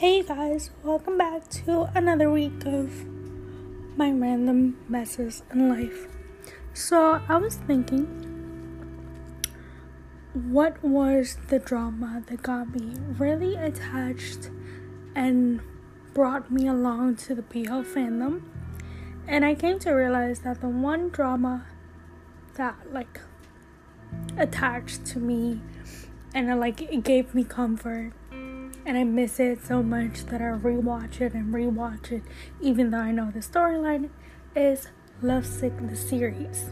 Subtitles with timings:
[0.00, 3.04] Hey guys, welcome back to another week of
[3.98, 6.08] my random messes in life.
[6.72, 8.06] So, I was thinking,
[10.32, 14.48] what was the drama that got me really attached
[15.14, 15.60] and
[16.14, 18.40] brought me along to the BL fandom?
[19.28, 21.66] And I came to realize that the one drama
[22.54, 23.20] that, like,
[24.38, 25.60] attached to me
[26.32, 28.14] and, like, it gave me comfort
[28.86, 32.22] and I miss it so much that I rewatch it and rewatch it,
[32.60, 34.10] even though I know the storyline
[34.56, 34.88] is
[35.22, 36.70] Lovesick the series.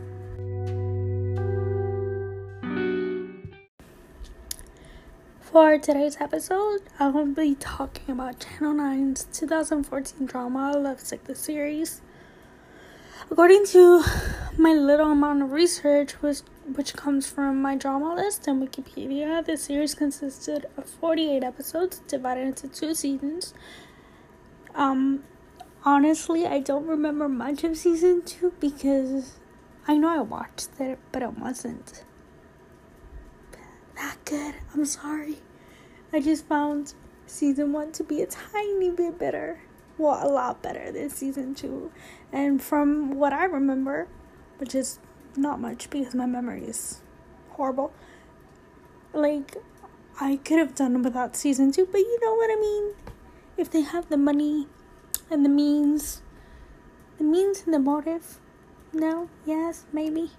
[5.41, 12.01] For today's episode, I will be talking about Channel 9's 2014 drama Lovesick the series.
[13.31, 14.03] According to
[14.57, 16.41] my little amount of research, which,
[16.75, 22.47] which comes from my drama list and Wikipedia, the series consisted of 48 episodes divided
[22.47, 23.55] into two seasons.
[24.75, 25.25] Um,
[25.85, 29.37] honestly, I don't remember much of season two because
[29.87, 32.05] I know I watched it, but it wasn't
[33.97, 34.55] that good.
[34.75, 35.39] I'm sorry.
[36.13, 36.95] I just found
[37.27, 39.61] season one to be a tiny bit better
[39.99, 41.91] well, a lot better than season two.
[42.33, 44.07] And from what I remember,
[44.59, 45.01] which is
[45.39, 47.01] not much because my memory is
[47.51, 47.93] horrible,
[49.13, 49.57] like,
[50.21, 52.95] I could have done without season two, but you know what I mean?
[53.57, 54.67] If they have the money
[55.31, 56.23] and the means,
[57.19, 58.39] the means and the motive,
[58.93, 60.31] no, yes, maybe.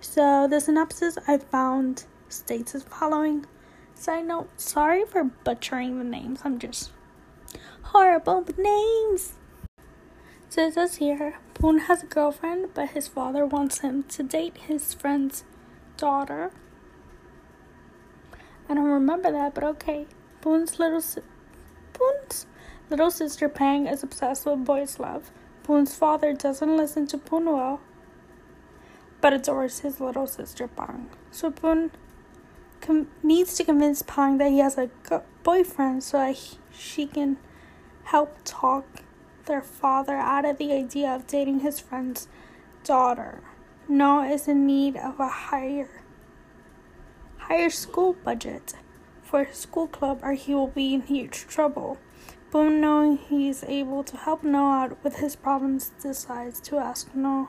[0.00, 3.46] So, the synopsis I found states as following.
[3.94, 6.90] Side note, sorry for butchering the names, I'm just
[7.82, 9.34] horrible with names.
[10.48, 14.58] So it says here, Poon has a girlfriend, but his father wants him to date
[14.68, 15.42] his friend's
[15.96, 16.50] daughter.
[18.68, 20.06] I don't remember that, but okay.
[20.42, 21.22] Poon's little si-
[21.94, 22.46] Poon's
[22.90, 25.30] little sister Pang is obsessed with boys' love.
[25.62, 27.80] Poon's father doesn't listen to Poon well,
[29.22, 31.08] but adores his little sister Pang.
[31.30, 31.90] So Poon
[32.82, 34.90] com- needs to convince Pang that he has a
[35.42, 37.38] boyfriend so that he- she can
[38.04, 39.05] help talk
[39.46, 42.28] their father out of the idea of dating his friend's
[42.84, 43.42] daughter.
[43.88, 46.02] Noah is in need of a higher
[47.38, 48.74] higher school budget
[49.22, 51.98] for his school club or he will be in huge trouble.
[52.50, 57.48] Boom knowing he's able to help Noah out with his problems decides to ask Noah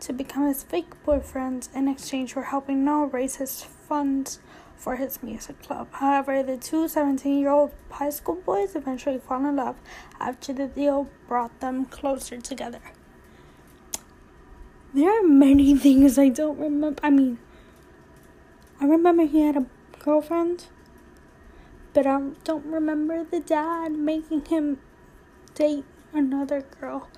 [0.00, 4.40] to become his fake boyfriend in exchange for helping Noah raise his funds
[4.78, 5.88] for his music club.
[5.90, 9.76] However, the two 17 year old high school boys eventually fall in love
[10.20, 12.80] after the deal brought them closer together.
[14.94, 17.00] There are many things I don't remember.
[17.02, 17.38] I mean,
[18.80, 19.66] I remember he had a
[19.98, 20.66] girlfriend,
[21.92, 24.78] but I don't remember the dad making him
[25.54, 27.08] date another girl.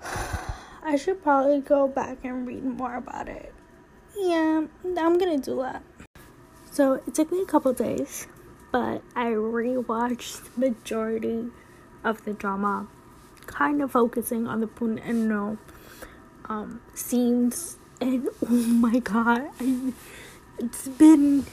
[0.84, 3.52] I should probably go back and read more about it.
[4.16, 5.82] Yeah, I'm gonna do that.
[6.74, 8.26] So it took me a couple days,
[8.72, 11.50] but I rewatched the majority
[12.02, 12.88] of the drama,
[13.46, 15.58] kind of focusing on the Poon and No
[16.46, 17.76] um, scenes.
[18.00, 19.92] And oh my god, I,
[20.58, 21.46] it's been.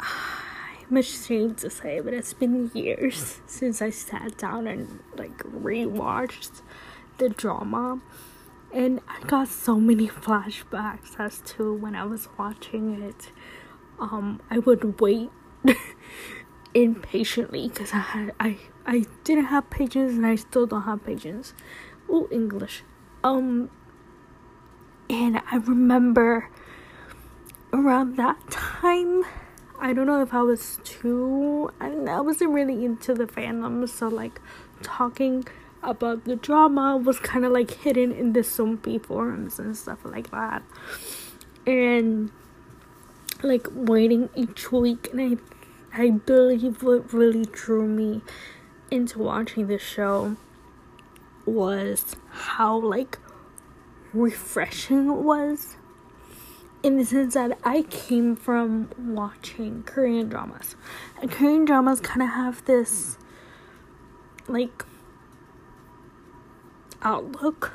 [0.00, 6.62] I'm ashamed to say, but it's been years since I sat down and like rewatched
[7.18, 8.00] the drama
[8.72, 13.30] and I got so many flashbacks as to when I was watching it
[13.98, 15.30] um, I would wait
[16.74, 21.54] impatiently because I had I I didn't have patience and I still don't have patience.
[22.08, 22.84] Oh, English.
[23.22, 23.70] Um,
[25.10, 26.48] and I remember
[27.72, 29.24] around that time.
[29.80, 31.70] I don't know if I was too.
[31.80, 34.40] I, I wasn't really into the fandom, so like
[34.82, 35.46] talking
[35.82, 40.30] about the drama was kind of like hidden in the Soompi forums and stuff like
[40.30, 40.62] that.
[41.66, 42.32] And
[43.42, 48.20] like waiting each week and I I believe what really drew me
[48.90, 50.36] into watching this show
[51.46, 53.18] was how like
[54.12, 55.76] refreshing it was
[56.82, 60.76] in the sense that I came from watching Korean dramas.
[61.20, 63.18] And Korean dramas kind of have this
[64.46, 64.84] like
[67.02, 67.72] outlook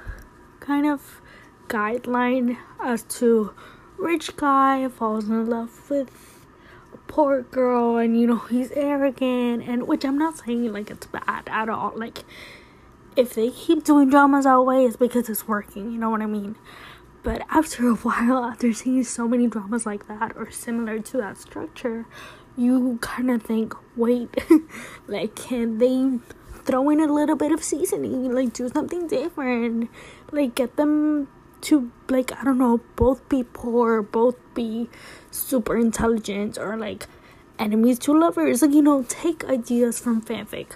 [0.60, 1.22] kind of
[1.68, 3.54] guideline as to
[4.04, 6.10] rich guy falls in love with
[6.94, 11.08] a poor girl and you know he's arrogant and which I'm not saying like it's
[11.08, 11.94] bad at all.
[11.96, 12.20] Like
[13.16, 16.26] if they keep doing dramas that way it's because it's working, you know what I
[16.26, 16.56] mean?
[17.24, 21.38] But after a while, after seeing so many dramas like that or similar to that
[21.38, 22.06] structure,
[22.58, 24.30] you kind of think, wait,
[25.08, 26.20] like, can they
[26.66, 29.90] throw in a little bit of seasoning, like, do something different,
[30.32, 31.28] like, get them
[31.64, 34.90] to, like, I don't know, both be poor, both be
[35.32, 37.08] super intelligent, or like
[37.60, 40.72] enemies to lovers, like, you know, take ideas from fanfic.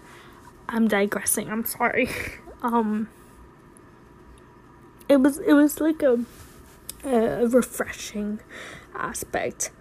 [0.69, 2.09] I'm digressing, I'm sorry.
[2.61, 3.09] um,
[5.07, 6.19] it was, it was like a,
[7.03, 8.39] a refreshing
[8.95, 9.71] aspect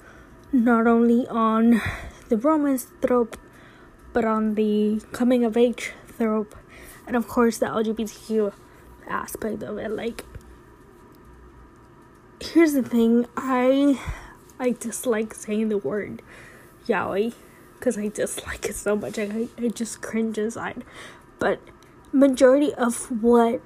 [0.52, 1.80] not only on
[2.28, 3.36] the romance trope,
[4.12, 6.54] but on the coming of age trope,
[7.06, 8.52] and of course the LGBTQ
[9.08, 9.90] aspect of it.
[9.90, 10.24] Like,
[12.40, 14.00] here's the thing I
[14.58, 16.22] I dislike saying the word
[16.86, 17.34] yaoi
[17.78, 19.18] because I dislike it so much.
[19.18, 20.84] I, I just cringe inside.
[21.38, 21.60] But
[22.12, 23.60] majority of what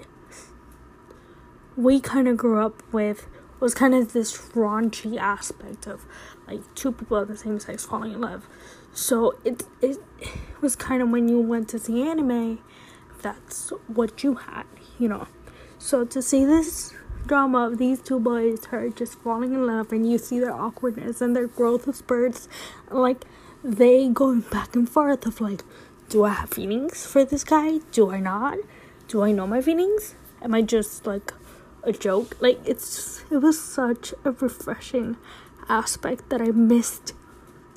[1.76, 3.28] we kind of grew up with
[3.60, 6.06] was kind of this raunchy aspect of
[6.46, 8.48] like two people of the same sex falling in love.
[8.92, 9.98] So it it
[10.60, 12.58] was kind of when you went to see anime,
[13.22, 14.64] that's what you had,
[14.98, 15.28] you know.
[15.78, 16.94] So to see this
[17.26, 21.20] drama of these two boys are just falling in love and you see their awkwardness
[21.20, 22.48] and their growth of spurts
[22.90, 23.24] like
[23.62, 25.62] they going back and forth of like
[26.08, 28.58] do i have feelings for this guy do i not
[29.06, 31.32] do i know my feelings am i just like
[31.82, 32.36] a joke.
[32.40, 35.16] Like it's it was such a refreshing
[35.68, 37.14] aspect that I missed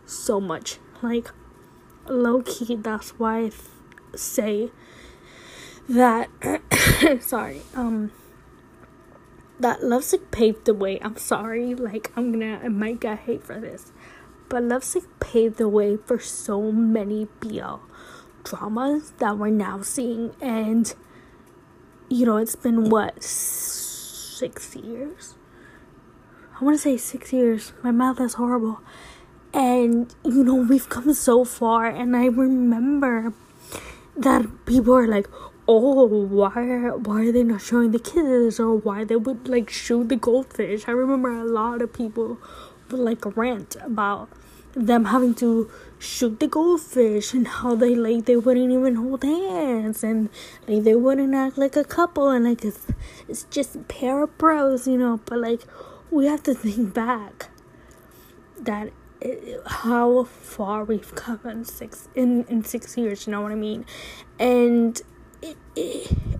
[0.06, 0.78] so much.
[1.01, 1.31] Like
[2.07, 3.56] low key, that's why I th-
[4.16, 4.72] say
[5.90, 6.30] that.
[7.22, 7.62] sorry.
[7.75, 8.12] Um.
[9.63, 11.00] That Lovesick paved the way.
[11.01, 11.74] I'm sorry.
[11.74, 12.60] Like I'm gonna.
[12.63, 13.92] I might get hate for this,
[14.50, 17.77] but Lovesick paved the way for so many BL
[18.44, 20.94] dramas that we're now seeing and
[22.10, 25.36] you know it's been what six years.
[26.59, 27.74] I want to say six years.
[27.81, 28.81] My mouth is horrible.
[29.54, 31.88] And, you know, we've come so far.
[31.88, 33.33] And I remember
[34.16, 35.27] that people are like,
[35.68, 38.60] oh, why, why are they not showing the kids?
[38.60, 40.88] Or why they would, like, shoot the goldfish.
[40.88, 42.38] I remember a lot of people
[42.89, 44.30] would, like, rant about
[44.75, 45.69] them having to
[46.00, 50.30] shoot the goldfish and how they like they wouldn't even hold hands and
[50.68, 52.88] like they wouldn't act like a couple and like it's
[53.27, 55.62] it's just a pair of bros you know but like
[56.09, 57.50] we have to think back
[58.59, 58.89] that
[59.21, 63.56] it, how far we've come in six in in six years you know what i
[63.56, 63.86] mean
[64.39, 65.01] and
[65.44, 65.57] it,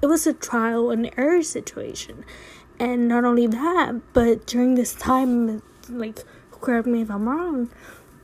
[0.02, 2.24] it, was a trial and error situation.
[2.80, 7.70] And not only that but during this time like correct me if i'm wrong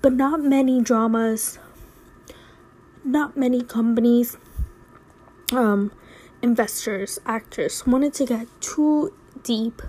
[0.01, 1.59] but not many dramas,
[3.03, 4.37] not many companies,
[5.51, 5.91] um,
[6.41, 9.81] investors, actors wanted to get too deep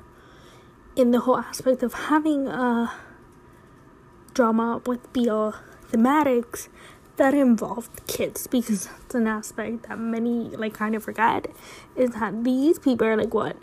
[0.97, 2.93] in the whole aspect of having a
[4.35, 5.51] drama with BL
[5.93, 6.69] thematics
[7.21, 11.49] that involved kids because that's an aspect that many like kind of forget
[11.95, 13.59] is that these people are like what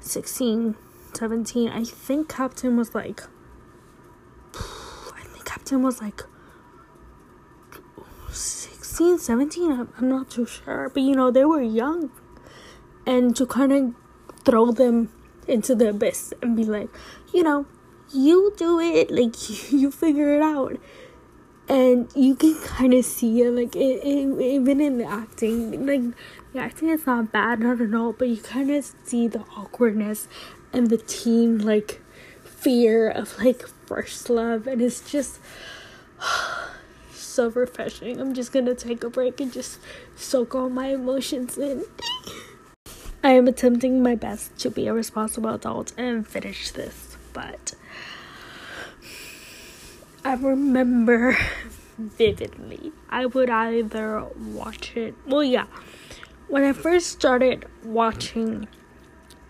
[0.00, 0.74] 16
[1.12, 3.24] 17 i think captain was like
[4.56, 6.22] I think Captain was like
[8.30, 10.88] 16, 17, I'm not too sure.
[10.88, 12.10] But you know, they were young.
[13.06, 13.94] And to kind of
[14.44, 15.10] throw them
[15.46, 16.88] into the abyss and be like,
[17.32, 17.66] you know,
[18.12, 19.34] you do it, like
[19.72, 20.78] you figure it out.
[21.68, 26.02] And you can kind of see it, like it, it, even in the acting, like
[26.52, 30.28] the acting is not bad, not at all, but you kind of see the awkwardness
[30.72, 32.02] and the teen like
[32.44, 35.40] fear of like first love and it's just
[37.12, 38.20] so refreshing.
[38.20, 39.80] I'm just gonna take a break and just
[40.16, 41.84] soak all my emotions in.
[43.22, 47.74] I am attempting my best to be a responsible adult and finish this, but
[50.24, 51.36] I remember
[51.98, 52.92] vividly.
[53.10, 55.14] I would either watch it.
[55.26, 55.66] Well, yeah.
[56.48, 58.68] When I first started watching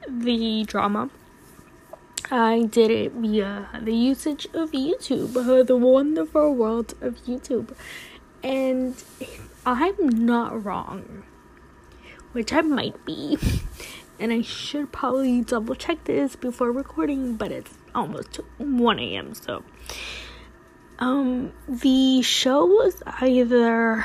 [0.09, 1.11] the drama,
[2.31, 5.33] I did it via the usage of YouTube,
[5.67, 7.75] the wonderful world of YouTube.
[8.43, 9.03] And
[9.65, 11.23] I'm not wrong,
[12.33, 13.39] which I might be,
[14.19, 19.35] and I should probably double check this before recording, but it's almost 1 a.m.
[19.35, 19.63] So,
[20.99, 24.05] um, the show was either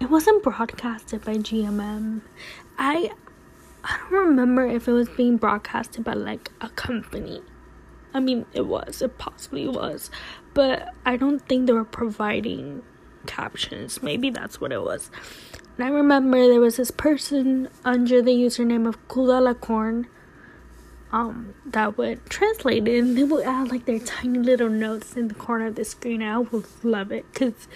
[0.00, 2.22] it wasn't broadcasted by GMM.
[2.78, 3.12] I
[3.84, 7.42] I don't remember if it was being broadcasted by like a company.
[8.14, 10.10] I mean, it was, it possibly was,
[10.54, 12.82] but I don't think they were providing
[13.26, 14.02] captions.
[14.02, 15.10] Maybe that's what it was.
[15.76, 20.06] And I remember there was this person under the username of Kula Corn
[21.12, 25.28] um that would translate it and they would add like their tiny little notes in
[25.28, 26.22] the corner of the screen.
[26.22, 27.68] I would love it because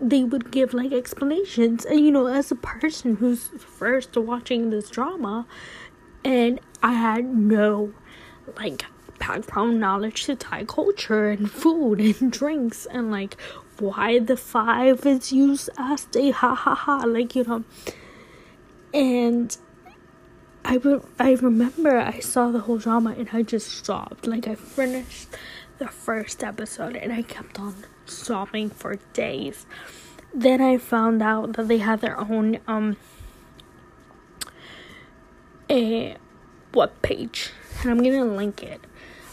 [0.00, 1.84] they would give like explanations.
[1.84, 5.46] And you know, as a person who's first watching this drama,
[6.24, 7.92] and I had no
[8.56, 8.84] like
[9.18, 13.40] background knowledge to Thai culture and food and drinks and like
[13.78, 17.64] why the five is used as a ha ha ha like you know
[18.92, 19.56] and
[20.64, 24.26] I, re- I remember I saw the whole drama and I just stopped.
[24.26, 25.28] Like, I finished
[25.78, 29.66] the first episode and I kept on sobbing for days.
[30.32, 32.96] Then I found out that they had their own, um,
[35.70, 36.16] a
[36.72, 37.50] web page.
[37.82, 38.80] And I'm gonna link it.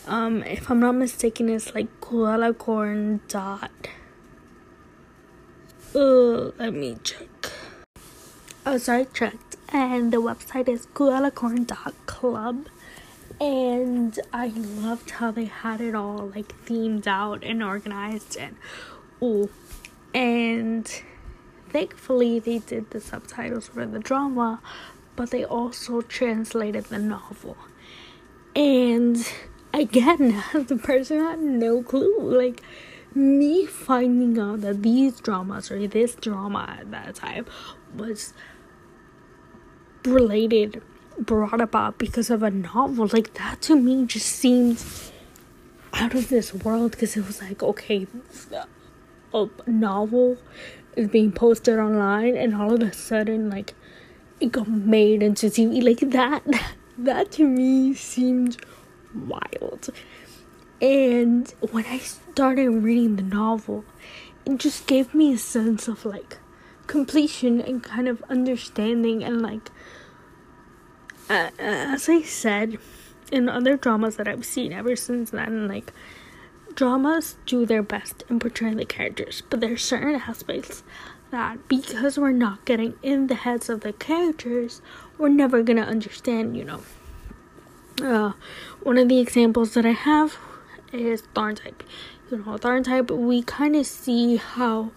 [0.08, 3.72] Um, if I'm not mistaken, it's like Kualakorn dot.
[5.96, 7.52] Uh, let me check.
[8.66, 12.68] Oh, sorry, checked and the website is club,
[13.40, 18.56] and I loved how they had it all like themed out and organized and
[19.22, 19.50] oh
[20.14, 21.02] and
[21.70, 24.62] thankfully they did the subtitles for the drama
[25.16, 27.58] but they also translated the novel.
[28.56, 29.28] And
[29.74, 32.62] again the person had no clue like
[33.16, 37.46] me finding out that these dramas or this drama at that time
[37.96, 38.34] was
[40.06, 40.82] related
[41.18, 43.08] brought about because of a novel.
[43.12, 44.84] Like that to me just seemed
[45.94, 48.08] out of this world because it was like okay
[49.34, 50.38] a novel
[50.96, 53.74] is being posted online and all of a sudden like
[54.40, 56.44] it got made into TV like that
[56.98, 58.58] that to me seemed
[59.28, 59.90] wild.
[60.82, 63.86] And when I started reading the novel
[64.46, 66.40] it just gave me a sense of like
[66.88, 69.81] completion and kind of understanding and like uh,
[71.32, 72.78] as I said
[73.32, 75.94] in other dramas that I've seen ever since then, like
[76.76, 80.84] dramas do their best in portraying the characters, but there's certain aspects
[81.32, 84.82] that because we're not getting in the heads of the characters,
[85.18, 86.82] we're never gonna understand, you know.
[88.02, 88.34] Uh,
[88.82, 90.38] one of the examples that I have
[90.92, 91.84] is Tharn Type.
[92.30, 94.92] You know, Tharn Type, we kind of see how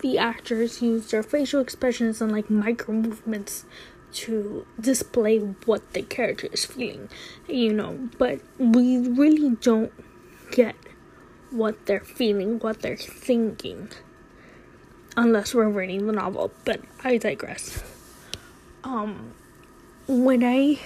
[0.00, 3.64] the actors use their facial expressions and like micro movements
[4.12, 7.08] to display what the character is feeling,
[7.48, 9.92] you know, but we really don't
[10.50, 10.74] get
[11.50, 13.88] what they're feeling, what they're thinking,
[15.16, 16.52] unless we're reading the novel.
[16.64, 17.82] But I digress.
[18.84, 19.34] Um,
[20.06, 20.78] when I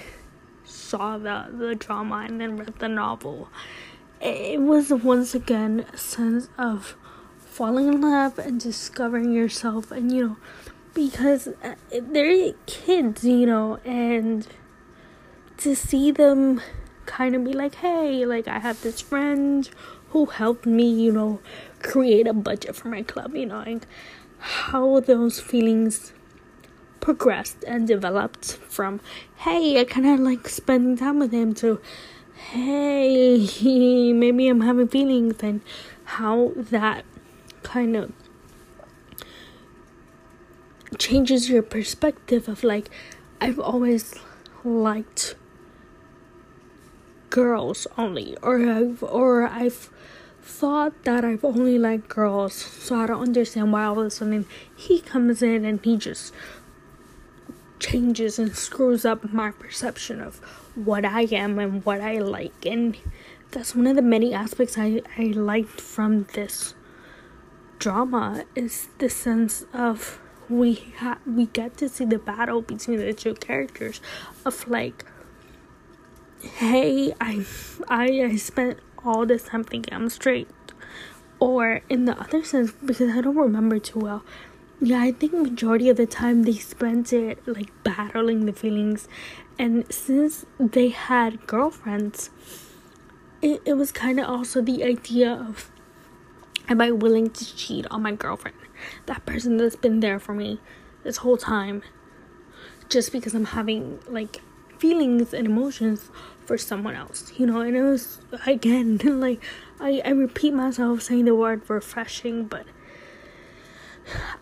[0.64, 3.48] saw the the drama and then read the novel,
[4.20, 6.96] it was once again a sense of
[7.38, 10.36] falling in love and discovering yourself, and you know
[10.94, 14.46] because uh, they're kids, you know, and
[15.58, 16.60] to see them
[17.06, 19.68] kind of be like, hey, like I have this friend
[20.10, 21.40] who helped me, you know,
[21.82, 23.86] create a budget for my club, you know, like
[24.38, 26.12] how those feelings
[27.00, 29.00] progressed and developed from,
[29.38, 31.80] hey, I kind of like spending time with him to,
[32.52, 33.38] hey,
[34.12, 35.60] maybe I'm having feelings, and
[36.04, 37.04] how that
[37.62, 38.12] kind of
[40.98, 42.90] changes your perspective of like
[43.40, 44.14] I've always
[44.64, 45.34] liked
[47.30, 49.90] girls only or I've or I've
[50.42, 54.46] thought that I've only liked girls so I don't understand why all of a sudden
[54.76, 56.34] he comes in and he just
[57.78, 60.36] changes and screws up my perception of
[60.74, 62.66] what I am and what I like.
[62.66, 62.96] And
[63.50, 66.74] that's one of the many aspects I, I liked from this
[67.78, 70.20] drama is the sense of
[70.50, 74.00] we ha- we get to see the battle between the two characters
[74.44, 75.04] of like
[76.42, 77.44] hey I
[77.88, 80.48] I I spent all this time thinking I'm straight.
[81.38, 84.22] Or in the other sense because I don't remember too well
[84.80, 89.08] yeah I think majority of the time they spent it like battling the feelings.
[89.58, 92.30] And since they had girlfriends
[93.42, 95.70] it, it was kind of also the idea of
[96.70, 98.56] am I willing to cheat on my girlfriend
[99.06, 100.58] that person that's been there for me
[101.02, 101.82] this whole time
[102.88, 104.40] just because I'm having like
[104.78, 106.10] feelings and emotions
[106.44, 107.60] for someone else, you know.
[107.60, 109.42] And it was again like
[109.78, 112.66] I, I repeat myself saying the word refreshing, but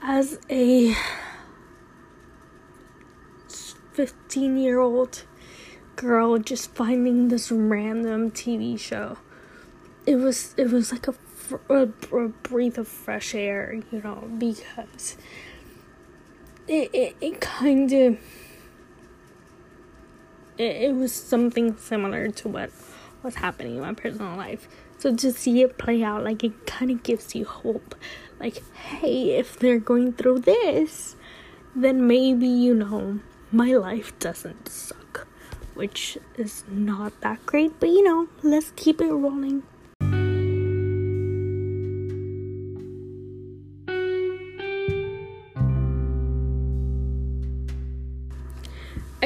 [0.01, 0.95] as a
[3.93, 5.25] 15 year old
[5.97, 9.19] girl just finding this random TV show,
[10.07, 11.15] it was it was like a
[11.69, 15.17] a, a breath of fresh air, you know, because
[16.67, 18.19] it, it, it kind of
[20.59, 22.71] it, it was something similar to what
[23.23, 24.69] was happening in my personal life.
[24.99, 27.95] So to see it play out, like it kind of gives you hope.
[28.41, 31.17] Like, hey, if they're going through this,
[31.75, 33.21] then maybe, you know,
[33.53, 35.27] my life doesn't suck.
[35.75, 39.63] Which is not that great, but you know, let's keep it rolling.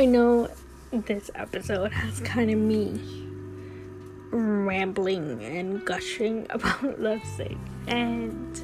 [0.02, 0.49] I know
[0.90, 3.00] this episode has kind of me
[4.32, 7.56] rambling and gushing about Lovesick,
[7.87, 8.61] and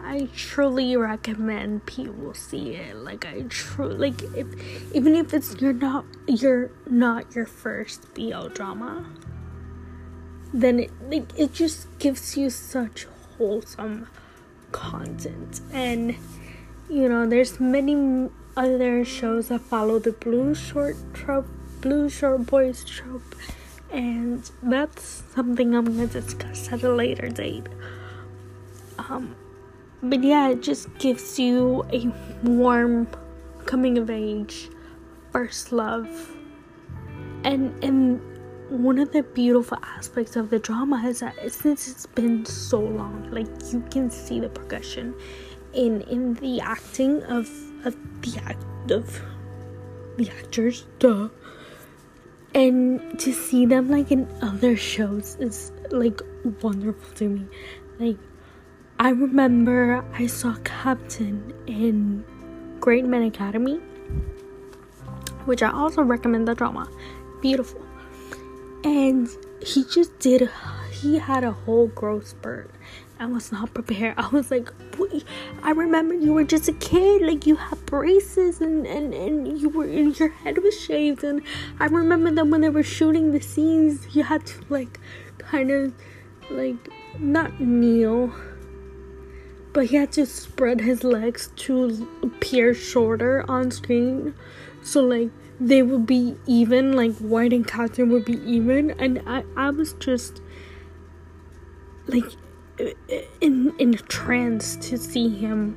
[0.00, 2.94] I truly recommend people see it.
[2.94, 8.46] Like I truly like if even if it's you're not you're not your first BL
[8.54, 9.04] drama,
[10.54, 14.06] then it like it just gives you such wholesome
[14.70, 16.14] content and
[16.88, 21.46] you know there's many other shows that follow the blue short trope
[21.80, 23.34] blue short boys trope
[23.90, 27.66] and that's something i'm to discuss at a later date.
[28.98, 29.34] Um
[30.02, 32.12] but yeah it just gives you a
[32.46, 33.08] warm
[33.66, 34.68] coming of age
[35.30, 36.08] first love
[37.44, 38.20] and and
[38.68, 43.30] one of the beautiful aspects of the drama is that since it's been so long
[43.30, 45.14] like you can see the progression
[45.74, 47.48] in in the acting of
[47.84, 49.22] of the act of
[50.16, 51.28] the actors duh.
[52.54, 56.20] And to see them like in other shows is like
[56.62, 57.46] wonderful to me.
[57.98, 58.18] Like
[58.98, 62.24] i remember i saw captain in
[62.78, 63.80] great men academy
[65.44, 66.88] which i also recommend the drama.
[67.40, 67.82] Beautiful.
[68.84, 69.28] And
[69.60, 70.48] he just did
[70.92, 72.70] he had a whole growth spurt
[73.22, 74.14] I was not prepared.
[74.18, 74.68] I was like,
[75.62, 79.68] I remember you were just a kid, like you had braces and, and, and you
[79.68, 81.22] were and your head was shaved.
[81.22, 81.40] And
[81.78, 84.98] I remember that when they were shooting the scenes, you had to like
[85.38, 85.94] kind of
[86.50, 86.88] like
[87.20, 88.34] not kneel,
[89.72, 94.34] but he had to spread his legs to appear shorter on screen.
[94.82, 95.30] So like
[95.60, 99.92] they would be even, like White and Captain would be even, and I I was
[99.92, 100.42] just
[102.08, 102.24] like
[103.40, 105.76] in in a trance to see him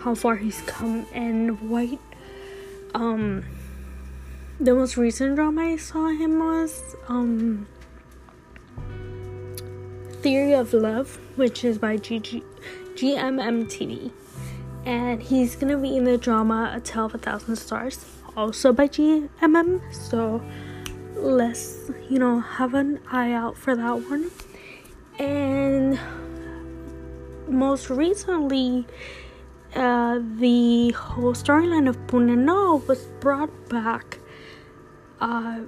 [0.00, 2.00] how far he's come and white
[2.94, 3.44] um
[4.58, 7.66] the most recent drama I saw him was um
[10.22, 12.42] Theory of Love, which is by GG
[12.94, 14.10] GMM TV.
[14.84, 18.04] And he's gonna be in the drama A Tale of a Thousand Stars,
[18.36, 19.80] also by GMM.
[19.94, 20.42] So
[21.14, 24.30] let's, you know, have an eye out for that one.
[25.20, 26.00] And
[27.46, 28.86] most recently,
[29.74, 34.18] uh, the whole storyline of Puneno was brought back
[35.20, 35.60] uh,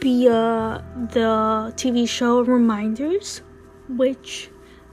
[0.00, 3.42] via the TV show Reminders,
[3.88, 4.48] which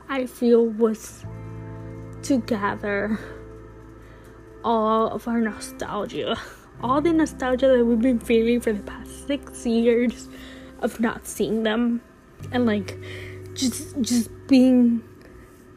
[0.10, 1.24] I feel was
[2.24, 3.20] to gather
[4.64, 6.36] all of our nostalgia,
[6.82, 10.28] all the nostalgia that we've been feeling for the past six years
[10.80, 12.02] of not seeing them,
[12.52, 12.98] and like
[13.58, 15.02] just just being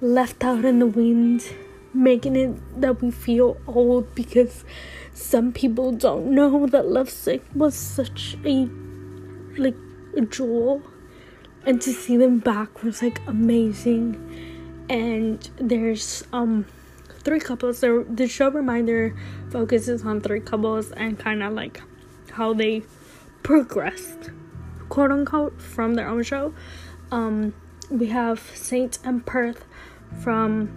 [0.01, 1.45] left out in the wind,
[1.93, 4.65] making it that we feel old because
[5.13, 8.69] some people don't know that Lovesick was such a
[9.57, 9.77] like
[10.17, 10.83] a jewel.
[11.67, 14.17] And to see them back was like amazing.
[14.89, 16.67] And there's um
[17.23, 17.81] three couples.
[17.81, 19.15] The, the show reminder
[19.51, 21.83] focuses on three couples and kind of like
[22.33, 22.83] how they
[23.43, 24.31] progressed
[24.89, 26.55] quote unquote from their own show.
[27.11, 27.55] Um
[27.91, 29.65] we have saint and perth
[30.23, 30.71] from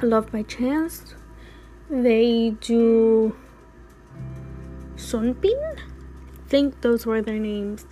[0.00, 1.14] Love by Chance.
[1.90, 3.36] They do
[4.96, 5.78] Sunpin.
[5.78, 7.86] I think those were their names.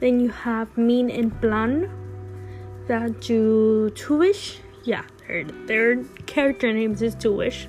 [0.00, 1.88] Then you have Mean and Plan
[2.88, 4.58] that do Two-ish.
[4.82, 7.68] Yeah, their their character names is Two-ish.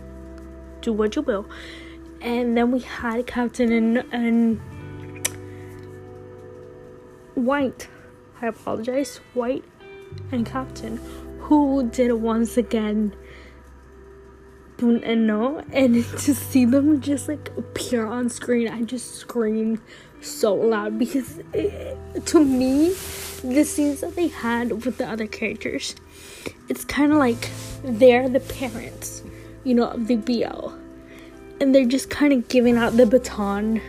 [0.81, 1.45] Do what you will.
[2.19, 4.59] And then we had Captain and and
[7.35, 7.87] White.
[8.41, 9.17] I apologize.
[9.33, 9.63] White
[10.31, 10.97] and Captain
[11.39, 13.15] who did once again
[14.81, 19.79] no and to see them just like appear on screen i just screamed
[20.19, 22.89] so loud because it, to me
[23.43, 25.95] the scenes that they had with the other characters
[26.67, 27.49] it's kind of like
[27.83, 29.23] they're the parents
[29.63, 30.73] you know of the bl
[31.61, 33.81] and they're just kind of giving out the baton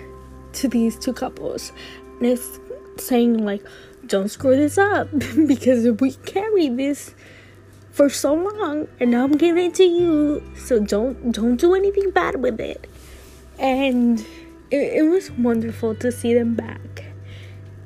[0.56, 1.72] to these two couples.
[2.18, 2.58] And it's
[2.96, 3.64] saying like
[4.08, 5.08] don't screw this up
[5.46, 7.14] because we carry this
[7.90, 10.42] for so long and now I'm giving it to you.
[10.56, 12.88] So don't don't do anything bad with it.
[13.58, 14.20] And
[14.70, 17.04] it, it was wonderful to see them back.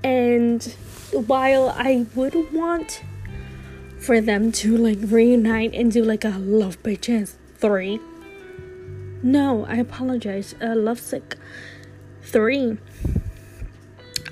[0.02, 0.62] And
[1.12, 3.02] while I would want
[4.00, 8.00] for them to like reunite and do like a Love by Chance 3.
[9.22, 10.54] No, I apologize.
[10.60, 11.36] Uh, Lovesick
[12.22, 12.78] 3.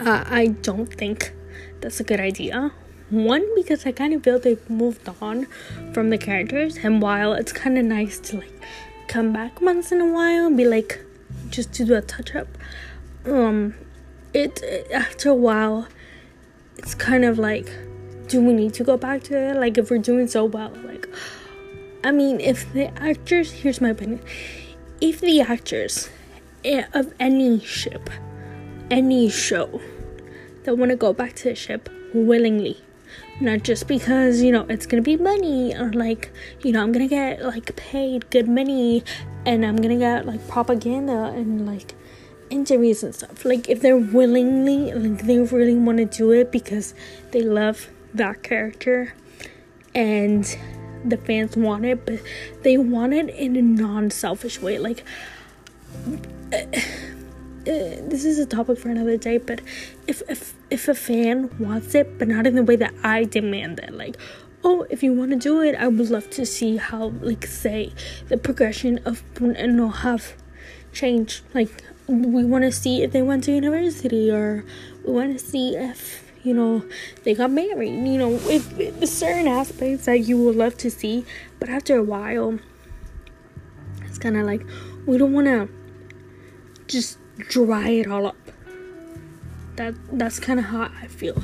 [0.00, 1.34] Uh, I don't think
[1.80, 2.72] that's a good idea.
[3.10, 5.46] One, because I kind of feel they've moved on
[5.92, 8.60] from the characters, and while it's kind of nice to like
[9.08, 11.00] come back once in a while and be like,
[11.48, 12.48] just to do a touch up,
[13.24, 13.74] um,
[14.34, 15.88] it after a while,
[16.76, 17.70] it's kind of like,
[18.28, 19.56] do we need to go back to it?
[19.56, 21.08] Like, if we're doing so well, like,
[22.04, 24.20] I mean, if the actors, here's my opinion,
[25.00, 26.10] if the actors
[26.64, 28.10] eh, of any ship,
[28.90, 29.80] any show
[30.68, 32.76] that want to go back to the ship willingly.
[33.40, 37.08] Not just because you know it's gonna be money or like you know i'm gonna
[37.08, 39.02] get like paid good money
[39.46, 41.94] and i'm gonna get like propaganda and like
[42.50, 43.44] interviews and stuff.
[43.44, 46.94] Like if they're willingly like they really want to do it because
[47.30, 49.14] they love that character
[49.94, 50.44] and
[51.04, 52.20] the fans want it but
[52.62, 54.78] they want it in a non-selfish way.
[54.78, 55.02] Like
[57.68, 59.60] Uh, this is a topic for another day but
[60.06, 63.78] if if if a fan wants it but not in the way that i demand
[63.80, 64.16] it like
[64.64, 67.92] oh if you want to do it i would love to see how like say
[68.28, 70.34] the progression of no have
[70.92, 71.42] changed.
[71.54, 71.70] Like
[72.06, 74.64] we want to see if they went to university or
[75.04, 76.84] we want to see if you know
[77.24, 78.06] they got married.
[78.06, 81.24] You know if, if certain aspects that you would love to see
[81.60, 82.58] but after a while
[84.04, 84.64] it's kind of like
[85.06, 85.68] we don't want to
[86.86, 88.36] just dry it all up.
[89.76, 91.42] That that's kind of how I feel.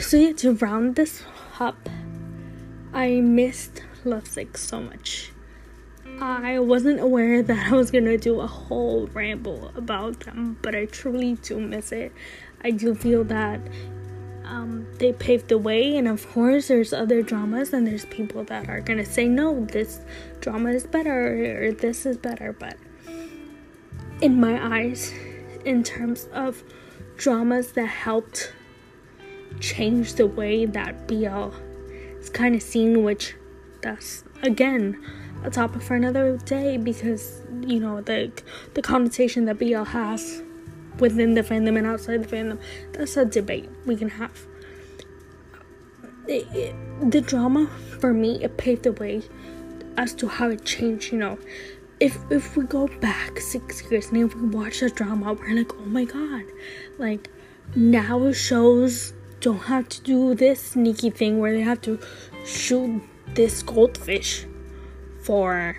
[0.00, 1.24] So yeah, to round this
[1.58, 1.88] up,
[2.92, 5.32] I missed Lovesick so much.
[6.20, 10.86] I wasn't aware that I was gonna do a whole ramble about them, but I
[10.86, 12.12] truly do miss it.
[12.62, 13.60] I do feel that
[14.44, 18.68] um, they paved the way, and of course, there's other dramas, and there's people that
[18.68, 20.00] are gonna say, no, this
[20.40, 22.76] drama is better, or this is better, but
[24.20, 25.12] in my eyes
[25.64, 26.62] in terms of
[27.16, 28.52] dramas that helped
[29.60, 31.50] change the way that BL
[32.18, 33.34] is kind of seen, which
[33.82, 35.02] that's again
[35.44, 38.32] a topic for another day because you know the
[38.74, 40.42] the connotation that BL has
[40.98, 42.58] within the fandom and outside the fandom.
[42.92, 44.46] That's a debate we can have.
[46.26, 47.68] It, it, the drama
[48.00, 49.22] for me it paved the way
[49.96, 51.12] as to how it changed.
[51.12, 51.38] You know,
[52.04, 55.72] if if we go back six years and if we watch a drama, we're like,
[55.74, 56.44] oh my god,
[56.98, 57.30] like
[57.74, 61.98] now shows don't have to do this sneaky thing where they have to
[62.44, 63.02] shoot
[63.34, 64.44] this goldfish
[65.22, 65.78] for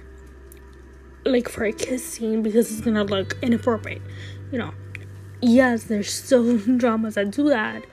[1.26, 4.02] like for a kiss scene because it's gonna look inappropriate.
[4.52, 4.74] You know,
[5.42, 7.86] yes, there's still dramas that do that.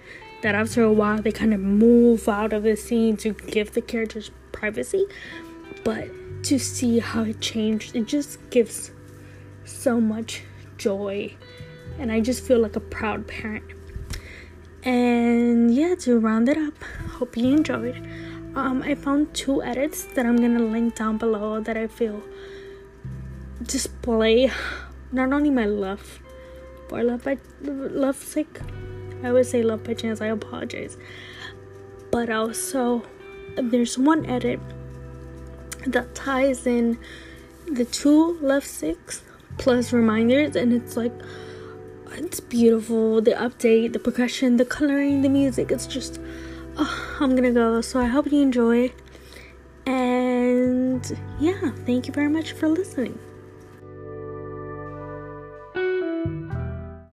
[0.43, 3.83] That after a while they kind of move out of the scene to give the
[3.83, 5.05] characters privacy,
[5.85, 6.09] but
[6.43, 7.95] to see how it changed.
[7.95, 8.91] It just gives
[9.65, 10.43] so much
[10.79, 11.35] joy,
[11.99, 13.65] and I just feel like a proud parent.
[14.83, 16.75] And yeah, to round it up,
[17.19, 17.97] hope you enjoyed.
[18.55, 22.23] Um, I found two edits that I'm gonna link down below that I feel
[23.63, 24.51] display
[25.13, 26.21] not only my love
[26.89, 28.61] for love by love sick.
[29.23, 30.21] I would say love by chance.
[30.21, 30.99] I apologize,
[32.11, 33.03] but also
[33.57, 34.61] there's one edit
[35.87, 36.99] that ties in
[37.71, 39.21] the two Lovesicks
[39.59, 41.13] plus reminders and it's like
[42.13, 43.21] it's beautiful.
[43.21, 46.21] The update the percussion the coloring the music it's just
[46.77, 47.81] oh, i'm gonna go.
[47.81, 48.93] So i hope you enjoy.
[49.87, 53.19] And yeah thank you very much for listening